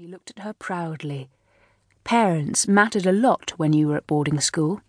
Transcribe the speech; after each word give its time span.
Felicity 0.00 0.12
looked 0.12 0.30
at 0.30 0.44
her 0.44 0.54
proudly. 0.54 1.28
Parents 2.04 2.66
mattered 2.66 3.04
a 3.04 3.12
lot 3.12 3.50
when 3.58 3.74
you 3.74 3.88
were 3.88 3.96
at 3.98 4.06
boarding 4.06 4.40
school. 4.40 4.80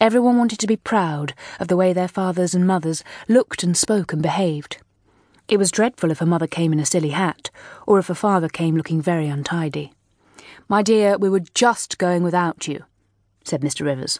Everyone 0.00 0.36
wanted 0.36 0.58
to 0.58 0.66
be 0.66 0.76
proud 0.76 1.32
of 1.60 1.68
the 1.68 1.76
way 1.76 1.92
their 1.92 2.08
fathers 2.08 2.56
and 2.56 2.66
mothers 2.66 3.04
looked 3.28 3.62
and 3.62 3.76
spoke 3.76 4.12
and 4.12 4.20
behaved. 4.20 4.78
It 5.46 5.58
was 5.58 5.70
dreadful 5.70 6.10
if 6.10 6.20
a 6.20 6.26
mother 6.26 6.48
came 6.48 6.72
in 6.72 6.80
a 6.80 6.86
silly 6.86 7.10
hat, 7.10 7.50
or 7.86 8.00
if 8.00 8.10
a 8.10 8.16
father 8.16 8.48
came 8.48 8.76
looking 8.76 9.00
very 9.00 9.28
untidy. 9.28 9.92
My 10.68 10.82
dear, 10.82 11.16
we 11.16 11.30
were 11.30 11.44
just 11.54 11.96
going 11.98 12.24
without 12.24 12.66
you, 12.66 12.84
said 13.44 13.60
Mr. 13.60 13.86
Rivers. 13.86 14.18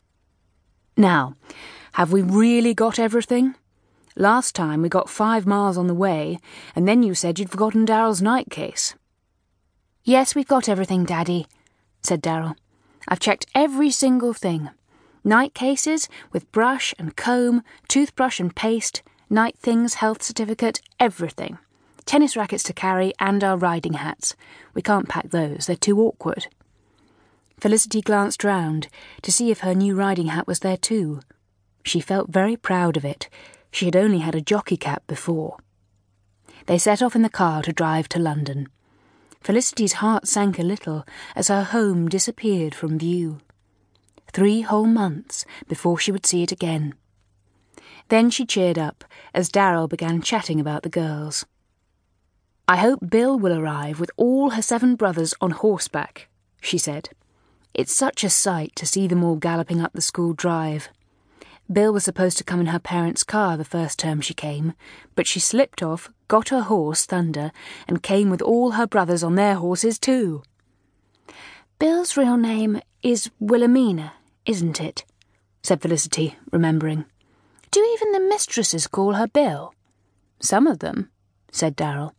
Now, 0.97 1.35
have 1.95 2.13
we 2.13 2.23
really 2.23 2.75
got 2.75 3.01
everything? 3.01 3.57
Last 4.15 4.55
time 4.55 4.83
we 4.83 4.89
got 4.89 5.11
five 5.11 5.47
miles 5.47 5.77
on 5.77 5.89
the 5.89 5.95
way, 5.95 6.39
and 6.77 6.87
then 6.87 7.03
you 7.03 7.17
said 7.17 7.41
you'd 7.41 7.51
forgotten 7.51 7.85
Darrell's 7.85 8.23
night 8.23 8.51
case. 8.51 8.95
Yes, 10.09 10.35
we've 10.35 10.49
got 10.49 10.71
everything, 10.71 11.05
Daddy, 11.05 11.47
said 12.01 12.23
Darrell. 12.23 12.57
I've 13.09 13.21
checked 13.21 13.45
every 13.55 13.91
single 13.91 14.33
thing. 14.33 14.71
Night 15.23 15.53
cases, 15.53 16.09
with 16.33 16.51
brush 16.51 16.95
and 16.99 17.15
comb, 17.15 17.63
toothbrush 17.89 18.41
and 18.41 18.57
paste, 18.57 19.03
night 19.29 19.59
things, 19.59 19.97
health 20.01 20.23
certificate, 20.23 20.81
everything. 20.99 21.59
Tennis 22.07 22.39
rackets 22.39 22.63
to 22.63 22.73
carry, 22.73 23.13
and 23.21 23.45
our 23.45 23.59
riding 23.59 23.93
hats. 23.93 24.35
We 24.73 24.81
can't 24.81 25.11
pack 25.11 25.29
those, 25.29 25.67
they're 25.67 25.77
too 25.77 26.01
awkward. 26.01 26.47
Felicity 27.61 28.01
glanced 28.01 28.43
round 28.43 28.89
to 29.21 29.31
see 29.31 29.51
if 29.51 29.61
her 29.61 29.75
new 29.75 29.95
riding 29.95 30.29
hat 30.29 30.47
was 30.47 30.61
there 30.61 30.79
too. 30.79 31.21
She 31.85 32.01
felt 32.01 32.31
very 32.31 32.57
proud 32.57 32.97
of 32.97 33.05
it. 33.05 33.29
She 33.71 33.85
had 33.85 33.95
only 33.95 34.21
had 34.21 34.35
a 34.35 34.41
jockey 34.41 34.79
cap 34.79 35.03
before. 35.07 35.59
They 36.65 36.79
set 36.79 37.03
off 37.03 37.15
in 37.15 37.21
the 37.21 37.29
car 37.29 37.61
to 37.61 37.75
drive 37.75 38.09
to 38.09 38.19
London. 38.19 38.71
Felicity's 39.41 39.95
heart 39.95 40.29
sank 40.29 40.59
a 40.59 40.63
little 40.63 41.07
as 41.35 41.49
her 41.49 41.65
home 41.65 42.09
disappeared 42.09 42.75
from 42.75 42.99
view. 42.99 43.39
Three 44.33 44.61
whole 44.63 44.87
months 44.87 45.45
before 45.69 45.99
she 45.99 46.13
would 46.13 46.27
see 46.27 46.43
it 46.43 46.53
again. 46.53 46.95
Then 48.09 48.31
she 48.31 48.45
cheered 48.45 48.79
up 48.79 49.05
as 49.35 49.49
Darrell 49.49 49.89
began 49.89 50.23
chatting 50.23 50.61
about 50.61 50.83
the 50.83 50.89
girls. 50.89 51.47
I 52.67 52.77
hope 52.77 53.09
Bill 53.09 53.39
will 53.39 53.59
arrive 53.59 53.99
with 53.99 54.11
all 54.17 54.51
her 54.51 54.63
seven 54.63 54.95
brothers 54.95 55.35
on 55.41 55.53
horseback, 55.53 56.29
she 56.61 56.77
said. 56.77 57.11
It's 57.73 57.95
such 57.95 58.25
a 58.25 58.31
sight 58.31 58.75
to 58.77 58.87
see 58.87 59.07
them 59.07 59.25
all 59.25 59.37
galloping 59.37 59.81
up 59.81 59.93
the 59.93 60.03
school 60.03 60.33
drive. 60.33 60.89
Bill 61.71 61.93
was 61.93 62.05
supposed 62.05 62.39
to 62.39 62.45
come 62.45 62.61
in 62.61 62.67
her 62.67 62.79
parents' 62.79 63.25
car 63.25 63.57
the 63.57 63.65
first 63.65 63.99
term 63.99 64.23
she 64.23 64.33
came, 64.33 64.73
but 65.15 65.27
she 65.27 65.39
slipped 65.39 65.83
off, 65.83 66.11
got 66.27 66.49
her 66.49 66.63
horse, 66.63 67.05
Thunder, 67.05 67.53
and 67.87 68.03
came 68.03 68.31
with 68.31 68.41
all 68.41 68.73
her 68.73 68.87
brothers 68.87 69.23
on 69.23 69.35
their 69.35 69.57
horses 69.57 69.99
too. 69.99 70.43
Bill's 71.79 72.17
real 72.17 72.39
name 72.39 72.81
is 73.03 73.31
Wilhelmina, 73.39 74.15
isn't 74.47 74.81
it? 74.81 75.05
said 75.63 75.83
Felicity, 75.83 76.37
remembering. 76.51 77.05
Do 77.71 77.85
even 77.95 78.13
the 78.13 78.29
mistresses 78.29 78.87
call 78.87 79.13
her 79.15 79.29
Bill? 79.29 79.75
Some 80.41 80.67
of 80.67 80.79
them, 80.79 81.11
said 81.53 81.77
Darrell. 81.77 82.15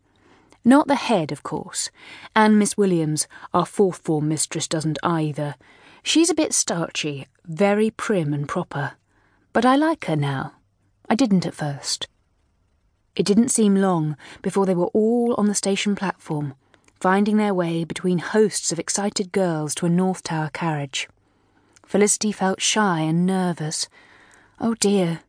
Not 0.64 0.88
the 0.88 0.96
head, 0.96 1.32
of 1.32 1.42
course, 1.42 1.90
and 2.36 2.60
Miss 2.60 2.78
Williams, 2.78 3.28
our 3.54 3.66
fourth 3.66 3.98
form 3.98 4.28
mistress, 4.28 4.68
doesn't 4.68 5.00
either. 5.02 5.56
She's 6.04 6.30
a 6.30 6.36
bit 6.36 6.54
starchy, 6.54 7.26
very 7.46 7.90
prim 7.90 8.34
and 8.34 8.48
proper. 8.48 8.94
But 9.54 9.66
I 9.66 9.76
like 9.76 10.06
her 10.06 10.16
now. 10.16 10.54
I 11.10 11.16
didn't 11.16 11.46
at 11.46 11.54
first. 11.54 12.08
It 13.16 13.26
didn't 13.26 13.50
seem 13.50 13.76
long 13.76 14.16
before 14.42 14.66
they 14.66 14.76
were 14.76 14.88
all 14.88 15.34
on 15.38 15.48
the 15.48 15.56
station 15.56 15.96
platform, 15.96 16.54
finding 17.00 17.38
their 17.38 17.54
way 17.54 17.84
between 17.84 18.20
hosts 18.20 18.72
of 18.72 18.80
excited 18.80 19.32
girls 19.32 19.74
to 19.76 19.86
a 19.86 19.90
North 19.90 20.24
Tower 20.24 20.50
carriage. 20.54 21.08
Felicity 21.86 22.32
felt 22.32 22.62
shy 22.62 23.00
and 23.00 23.26
nervous. 23.26 23.90
Oh 24.60 24.76
dear, 24.76 25.22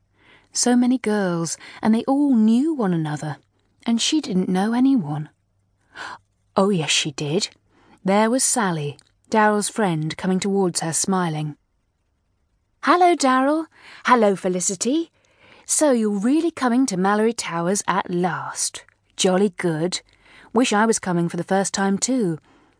so 0.53 0.77
many 0.77 0.98
girls, 0.98 1.57
and 1.80 1.95
they 1.95 2.05
all 2.05 2.35
knew 2.35 2.75
one 2.75 2.92
another, 2.92 3.39
and 3.86 4.01
she 4.01 4.20
didn't 4.20 4.48
know 4.48 4.73
anyone. 4.73 5.30
Oh, 6.57 6.70
yes, 6.70 6.91
she 6.91 7.13
did. 7.13 7.48
There 8.05 8.29
was 8.29 8.45
Sally, 8.45 8.98
Darrell's 9.30 9.69
friend, 9.69 10.17
coming 10.17 10.41
towards 10.41 10.80
her, 10.80 10.92
smiling. 10.92 11.57
Hello, 12.85 13.14
Darrell. 13.14 13.67
Hello, 14.07 14.35
Felicity. 14.35 15.11
So 15.67 15.92
you're 15.92 16.18
really 16.18 16.51
coming 16.51 16.86
to 16.86 16.96
Malory 16.96 17.35
Towers 17.36 17.83
at 17.86 18.11
last. 18.11 18.86
Jolly 19.18 19.51
good. 19.58 20.01
Wish 20.55 20.73
I 20.73 20.86
was 20.86 20.98
coming 20.98 21.29
for 21.29 21.36
the 21.36 21.45
first 21.45 21.74
time 21.74 21.98
too, 21.98 22.39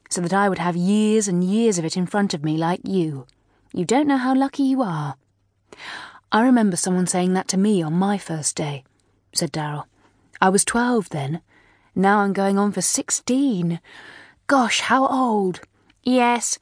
so 0.09 0.22
that 0.22 0.33
I 0.33 0.49
would 0.49 0.59
have 0.59 0.75
years 0.75 1.28
and 1.28 1.44
years 1.44 1.77
of 1.77 1.84
it 1.84 1.99
in 1.99 2.06
front 2.06 2.33
of 2.33 2.43
me 2.43 2.56
like 2.56 2.81
you. 2.83 3.27
You 3.75 3.84
don't 3.84 4.09
know 4.09 4.16
how 4.16 4.34
lucky 4.34 4.62
you 4.62 4.81
are. 4.81 5.16
I 6.32 6.44
remember 6.44 6.78
someone 6.78 7.06
saying 7.06 7.34
that 7.34 7.47
to 7.49 7.59
me 7.59 7.82
on 7.82 7.93
my 7.93 8.17
first 8.17 8.56
day, 8.56 8.84
said 9.34 9.53
Darrell. 9.53 9.87
I 10.41 10.49
was 10.49 10.65
twelve 10.65 11.11
then. 11.11 11.43
Now 11.94 12.21
I'm 12.21 12.32
going 12.32 12.59
on 12.59 12.72
for 12.72 12.81
sixteen. 12.81 13.81
Gosh, 14.47 14.81
how 14.81 15.06
old! 15.06 15.61
Yes, 16.03 16.59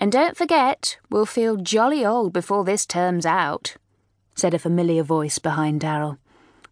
and 0.00 0.10
don't 0.10 0.36
forget, 0.36 0.96
we'll 1.10 1.26
feel 1.26 1.58
jolly 1.58 2.04
old 2.04 2.32
before 2.32 2.64
this 2.64 2.86
term's 2.86 3.26
out, 3.26 3.76
said 4.34 4.54
a 4.54 4.58
familiar 4.58 5.02
voice 5.02 5.38
behind 5.38 5.82
Darrell. 5.82 6.16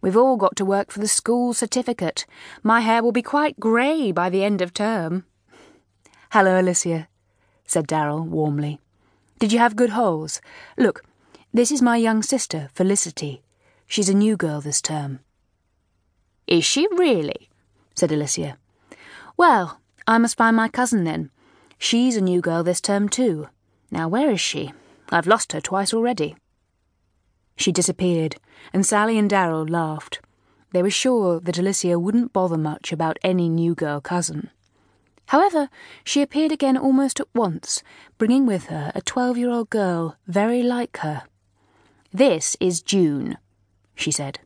We've 0.01 0.17
all 0.17 0.39
got 0.39 0.57
to 0.57 0.65
work 0.65 0.91
for 0.91 1.01
the 1.01 1.09
school 1.09 1.53
certificate. 1.53 2.25
My 2.63 2.81
hair 2.81 3.03
will 3.03 3.13
be 3.13 3.21
quite 3.21 3.61
grey 3.61 4.13
by 4.13 4.31
the 4.31 4.43
end 4.43 4.63
of 4.63 4.73
term. 4.73 5.27
Hello, 6.31 6.59
Alicia, 6.59 7.09
said 7.67 7.87
Darrell 7.87 8.23
warmly. 8.25 8.81
Did 9.39 9.53
you 9.53 9.59
have 9.59 9.77
good 9.77 9.91
holes? 9.91 10.41
Look, 10.79 11.05
this 11.53 11.71
is 11.71 11.83
my 11.83 11.99
young 11.99 12.23
sister, 12.23 12.71
Felicity. 12.73 13.43
She's 13.87 14.09
a 14.09 14.15
new 14.15 14.39
girl 14.39 14.63
this 14.63 14.81
term. 14.81 15.21
Is 16.47 16.65
she 16.65 16.89
really? 16.93 17.51
said 17.95 18.11
Alicia. 18.11 18.57
Well, 19.37 19.81
I 20.07 20.17
must 20.17 20.39
find 20.39 20.57
my 20.57 20.69
cousin 20.69 21.05
then. 21.05 21.31
She's 21.79 22.17
a 22.17 22.21
new 22.21 22.41
girl 22.41 22.63
this 22.63 22.81
term 22.81 23.09
too. 23.09 23.49
Now 23.91 24.09
where 24.09 24.31
is 24.31 24.41
she? 24.41 24.73
I've 25.11 25.27
lost 25.27 25.53
her 25.53 25.61
twice 25.61 25.95
already. 25.95 26.37
She 27.57 27.73
disappeared, 27.73 28.37
and 28.73 28.85
Sally 28.85 29.19
and 29.19 29.31
Darrell 29.31 29.67
laughed. 29.67 30.21
They 30.73 30.83
were 30.83 30.91
sure 30.91 31.41
that 31.41 31.59
Alicia 31.59 31.99
wouldn't 31.99 32.33
bother 32.33 32.59
much 32.59 32.93
about 32.93 33.19
any 33.23 33.49
new 33.49 33.75
girl 33.75 34.01
cousin. 34.01 34.51
However, 35.27 35.69
she 36.05 36.23
appeared 36.23 36.53
again 36.53 36.77
almost 36.77 37.21
at 37.21 37.29
once, 37.35 37.83
bringing 38.17 38.47
with 38.47 38.67
her 38.67 38.93
a 38.95 39.01
twelve 39.01 39.37
year 39.37 39.51
old 39.51 39.71
girl 39.71 40.17
very 40.27 40.63
like 40.63 40.99
her. 40.99 41.25
This 42.13 42.57
is 42.61 42.83
June, 42.83 43.39
she 43.95 44.11
said. 44.11 44.41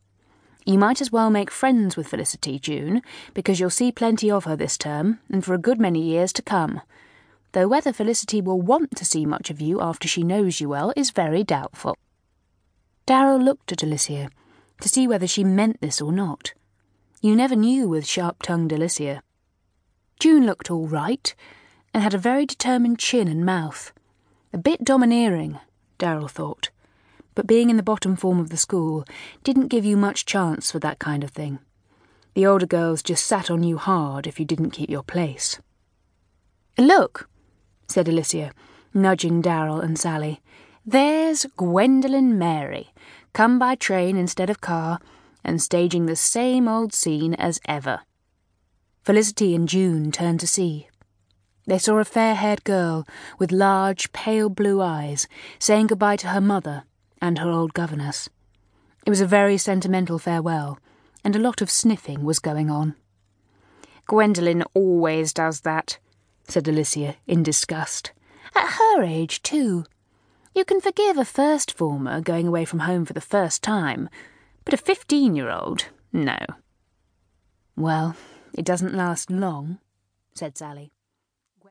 You 0.64 0.78
might 0.78 1.00
as 1.00 1.10
well 1.10 1.30
make 1.30 1.50
friends 1.50 1.96
with 1.96 2.08
Felicity, 2.08 2.58
June, 2.58 3.02
because 3.34 3.58
you'll 3.58 3.70
see 3.70 3.90
plenty 3.90 4.30
of 4.30 4.44
her 4.44 4.56
this 4.56 4.78
term, 4.78 5.18
and 5.28 5.44
for 5.44 5.54
a 5.54 5.58
good 5.58 5.80
many 5.80 6.00
years 6.00 6.32
to 6.34 6.42
come. 6.42 6.80
Though 7.52 7.68
whether 7.68 7.92
Felicity 7.92 8.40
will 8.40 8.60
want 8.60 8.96
to 8.96 9.04
see 9.04 9.26
much 9.26 9.50
of 9.50 9.60
you 9.60 9.80
after 9.80 10.08
she 10.08 10.22
knows 10.22 10.60
you 10.60 10.68
well 10.70 10.92
is 10.96 11.10
very 11.10 11.44
doubtful. 11.44 11.96
Darrell 13.06 13.38
looked 13.38 13.72
at 13.72 13.82
Alicia 13.82 14.30
to 14.80 14.88
see 14.88 15.06
whether 15.06 15.26
she 15.26 15.44
meant 15.44 15.80
this 15.80 16.00
or 16.00 16.12
not. 16.12 16.54
You 17.20 17.36
never 17.36 17.54
knew 17.54 17.88
with 17.88 18.06
sharp 18.06 18.42
tongued 18.42 18.72
Alicia. 18.72 19.22
June 20.18 20.46
looked 20.46 20.70
all 20.70 20.86
right, 20.86 21.34
and 21.92 22.02
had 22.02 22.14
a 22.14 22.18
very 22.18 22.46
determined 22.46 22.98
chin 22.98 23.28
and 23.28 23.44
mouth. 23.44 23.92
A 24.52 24.58
bit 24.58 24.82
domineering, 24.84 25.58
Darrell 25.98 26.28
thought 26.28 26.70
but 27.34 27.46
being 27.46 27.70
in 27.70 27.76
the 27.76 27.82
bottom 27.82 28.16
form 28.16 28.38
of 28.38 28.50
the 28.50 28.56
school 28.56 29.04
didn't 29.42 29.68
give 29.68 29.84
you 29.84 29.96
much 29.96 30.26
chance 30.26 30.70
for 30.70 30.78
that 30.78 30.98
kind 30.98 31.24
of 31.24 31.30
thing. 31.30 31.58
The 32.34 32.46
older 32.46 32.66
girls 32.66 33.02
just 33.02 33.26
sat 33.26 33.50
on 33.50 33.62
you 33.62 33.78
hard 33.78 34.26
if 34.26 34.38
you 34.38 34.46
didn't 34.46 34.70
keep 34.70 34.90
your 34.90 35.02
place. 35.02 35.58
Look, 36.78 37.28
said 37.92 38.08
Alicia, 38.08 38.52
nudging 38.94 39.40
Darrell 39.40 39.80
and 39.80 39.98
Sally. 39.98 40.40
There's 40.84 41.46
Gwendolen 41.56 42.38
Mary, 42.38 42.92
come 43.32 43.58
by 43.58 43.74
train 43.74 44.16
instead 44.16 44.50
of 44.50 44.60
car, 44.60 44.98
and 45.44 45.60
staging 45.60 46.06
the 46.06 46.16
same 46.16 46.66
old 46.68 46.92
scene 46.92 47.34
as 47.34 47.60
ever. 47.66 48.00
Felicity 49.02 49.54
and 49.54 49.68
June 49.68 50.10
turned 50.10 50.40
to 50.40 50.46
see. 50.46 50.88
They 51.66 51.78
saw 51.78 51.98
a 51.98 52.04
fair 52.04 52.34
haired 52.34 52.64
girl 52.64 53.06
with 53.38 53.52
large, 53.52 54.12
pale 54.12 54.48
blue 54.48 54.80
eyes 54.80 55.28
saying 55.58 55.88
goodbye 55.88 56.16
to 56.16 56.28
her 56.28 56.40
mother 56.40 56.84
and 57.20 57.38
her 57.38 57.50
old 57.50 57.74
governess. 57.74 58.28
It 59.06 59.10
was 59.10 59.20
a 59.20 59.26
very 59.26 59.58
sentimental 59.58 60.18
farewell, 60.18 60.78
and 61.24 61.36
a 61.36 61.40
lot 61.40 61.60
of 61.60 61.70
sniffing 61.70 62.24
was 62.24 62.38
going 62.38 62.70
on. 62.70 62.94
Gwendolen 64.06 64.64
always 64.74 65.32
does 65.32 65.60
that, 65.60 65.98
said 66.48 66.68
Alicia 66.68 67.16
in 67.26 67.42
disgust. 67.42 68.12
At 68.54 68.72
her 68.78 69.02
age, 69.02 69.42
too. 69.42 69.84
You 70.54 70.64
can 70.64 70.80
forgive 70.80 71.16
a 71.16 71.24
first 71.24 71.72
former 71.72 72.20
going 72.20 72.46
away 72.46 72.64
from 72.64 72.80
home 72.80 73.04
for 73.04 73.14
the 73.14 73.20
first 73.20 73.62
time, 73.62 74.08
but 74.64 74.74
a 74.74 74.76
fifteen 74.76 75.34
year 75.34 75.50
old, 75.50 75.86
no. 76.12 76.38
Well, 77.76 78.16
it 78.52 78.64
doesn't 78.64 78.94
last 78.94 79.30
long, 79.30 79.78
said 80.34 80.58
Sally. 80.58 80.92